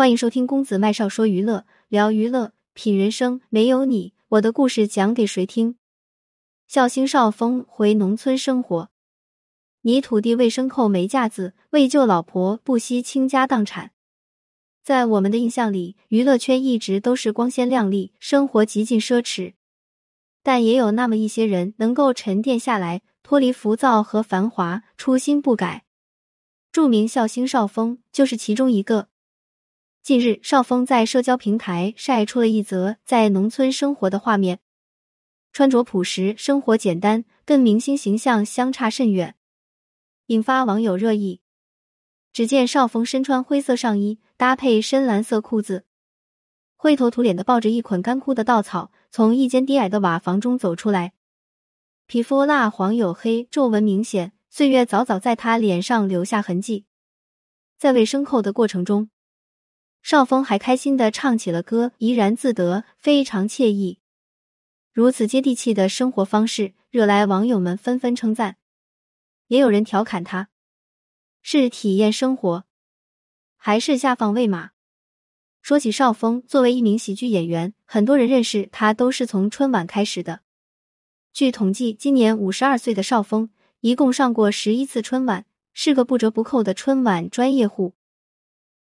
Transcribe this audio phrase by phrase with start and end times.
[0.00, 3.42] 欢迎收听公子麦少说娱乐，聊娱乐，品人生。
[3.50, 5.74] 没有你，我的故事讲给谁听？
[6.66, 8.88] 孝兴少峰回农村生活，
[9.82, 13.90] 你土地为牲口没架子，为救老婆不惜倾家荡产。
[14.82, 19.52] 在我们的印象里，娱乐圈一直都是光鲜亮丽，生活极尽奢侈。
[20.42, 25.84] 但也有那么一些人能够沉淀下来，脱离浮躁和繁华，初心不改。
[26.72, 29.09] 著名孝星少峰就是其中一个。
[30.02, 34.60] 近日，邵峰在社交平台晒出了一则在农村生活的画面，
[35.52, 39.36] 穿着朴实，生活简单，跟明星形象相差甚远，
[40.26, 41.42] 引发网友热议。
[42.32, 45.84] 只见邵峰身穿灰色上衣，搭配深蓝色裤子，
[46.76, 51.12] 灰头土脸的抱着一捆干枯的稻草，从一间低矮的瓦房中走出来，
[52.06, 56.86] 皮肤蜡黄黝黑，皱纹明显，岁月早早在他脸上留下痕迹。
[57.78, 59.10] 在喂牲口的过程中。
[60.02, 63.98] 少峰还开心的唱起了歌，怡然自得，非常惬意。
[64.92, 68.56] 如此接地气的生活方式，惹来网友们纷纷称赞。
[69.48, 70.48] 也有人调侃他：
[71.42, 72.64] 是体验生活，
[73.56, 74.70] 还是下放喂马？
[75.60, 80.40] 说起邵峰，作为一名喜剧演员，很多人认识他都是从春晚开始的。
[81.32, 87.94] 据统计，今年五十二岁的邵峰一共上过十一次春晚，是个不折不扣的春晚专业户。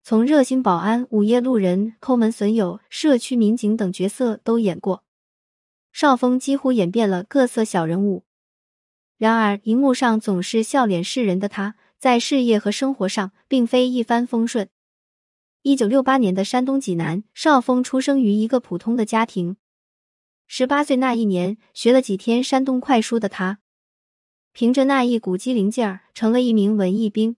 [0.07, 5.03] 从热心保安、午夜路人、抠门损友、社区民警等角色都演过，
[5.91, 8.23] 邵峰几乎演遍了各色小人物。
[9.17, 14.69] 然而，荧幕上总是笑脸示人的他，在事业和生活上并非一帆风顺。
[15.63, 19.57] 一九六八年的山东济南，邵峰出生于一个普通的家庭。
[20.45, 23.57] 十八岁那一年，学了几天山东快书的他，
[24.53, 27.37] 凭着那一股机灵劲儿，成了一名文艺兵。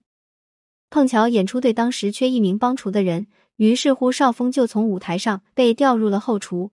[0.90, 6.70] 碰巧演出队当时缺一名帮厨的人，于是乎少峰就从舞台上被调入了后厨。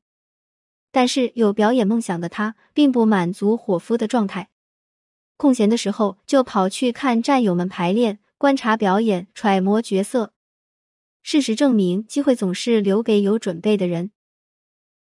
[0.92, 4.50] 但是有表演梦想的他，并不满足伙夫的状态，
[5.36, 10.32] 空闲的时候就跑去看战友们排练，观察表演，揣摩角色。
[11.22, 14.12] 事实证明，机会总是留给有准备的人。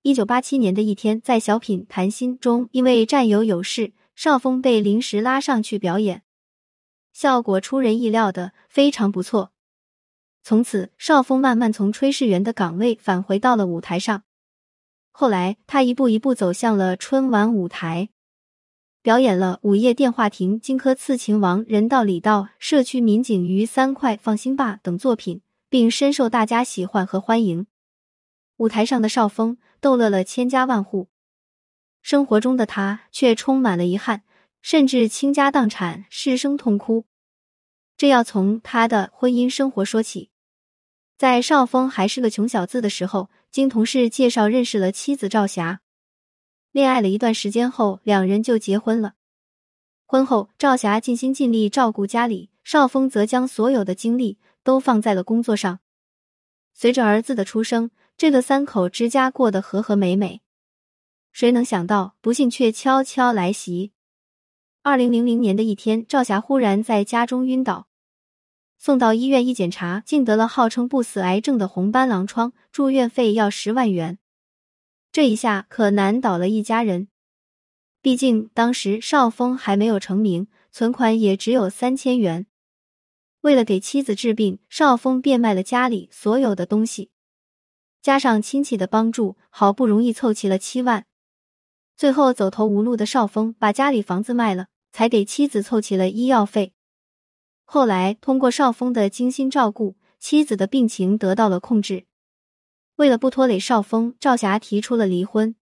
[0.01, 6.24] 一九八七年的一天，在小品谈心中，因为战友有事，少峰被临时拉上去表演。
[7.15, 9.53] 效果出人意料的非常不错。
[10.43, 14.23] 从此，邵峰慢慢从炊事员的岗位返回到了舞台上。
[15.13, 18.09] 后来，他一步一步走向了春晚舞台，
[19.01, 25.39] 表演了《午夜电话亭》《荆轲刺秦王》《人道礼道》《社区民警于三块》《放心吧》等作品，
[25.69, 27.65] 并深受大家喜欢和欢迎。
[28.57, 31.07] 舞台上的邵峰逗乐了千家万户，
[32.01, 34.23] 生活中的他却充满了遗憾。
[34.65, 37.05] 甚至倾家荡产，失声痛哭。
[37.95, 40.31] 这要从他的婚姻生活说起。
[41.19, 45.81] 在少峰还是个穷小子的时候，经同事介绍认识了妻子赵霞。
[46.71, 49.13] 恋爱了一段时间后，两人就结婚了。
[50.07, 55.79] 婚后，赵霞尽心尽力照顾家里，少峰则将所有的精力都放在了工作上。
[56.73, 60.41] 随着儿子的出生，这个三口之家过得和和美美。
[61.31, 63.91] 谁能想到，不幸却悄悄来袭。
[64.87, 67.87] 二零零零年的一天，赵霞忽然在家中晕倒，
[68.77, 74.19] 送到医院一检查，竟得了号称不死癌症的红斑狼疮，住院费要十万元。
[75.11, 77.07] 这一下可难倒了一家人。
[78.03, 82.45] 毕竟当时邵峰还没有成名，存款也只有三千元。
[83.41, 87.09] 为了给妻子治病，邵峰变卖了家里所有的东西，
[88.03, 91.07] 加上亲戚的帮助，好不容易凑齐了七万。
[91.97, 94.67] 最后走投无路的邵峰把家里房子卖了。
[94.95, 96.71] 才给妻子凑齐了医药费。
[97.65, 102.05] 后来通过少峰的精心照顾，妻子的病情得到了控制。
[102.95, 105.57] 为了不拖累少峰，赵霞提出了离婚。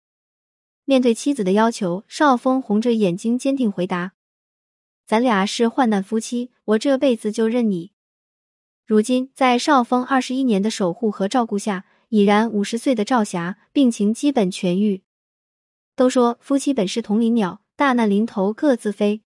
[0.84, 4.12] 面对妻子的要求，少峰红着眼睛坚定回答
[5.04, 7.90] ：“咱俩是患难夫妻，我这辈子就认你。”
[8.86, 15.02] 如今，在少峰二十一年的守护和照顾下，已然五十岁的赵霞病情基本痊愈。
[15.96, 19.23] 都说夫妻本是同林鸟，大难临头各自飞。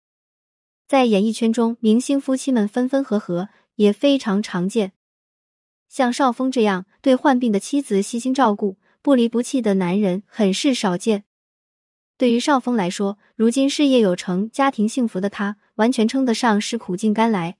[0.86, 4.92] 在演艺圈中，明星夫妻们分分合合也非常常见。
[5.88, 11.24] 像邵峰这样对患病的妻子细心照顾、不离不弃的男人，很是少见。
[12.18, 17.56] 对于邵峰来说，如今事业有成、家庭幸福的他，完全称得上是苦尽甘来。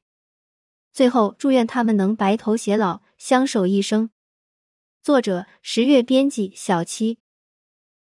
[0.93, 4.11] 最后，祝愿他们能白头偕老，相守一生。
[5.03, 7.19] 作者：十月，编辑：小七。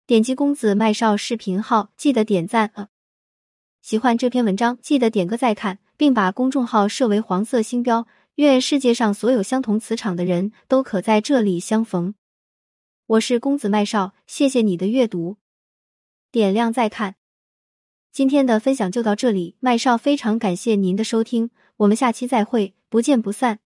[0.06, 2.89] 点击公子麦少视频号，记得点赞啊！
[3.82, 8.06] 喜欢这篇文章，记得点个再看，并把公众号设为黄色星标。
[8.36, 12.14] 愿世界上所有相同磁场的人都可在这里相逢。
[13.06, 15.36] 我是公子麦少，谢谢你的阅读，
[16.30, 17.16] 点亮再看。
[18.12, 23.60] 今天的分享就到这里，麦少非常感谢您的收听，我们下期再会，不见不散。